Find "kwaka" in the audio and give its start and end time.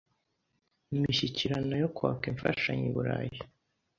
1.95-2.23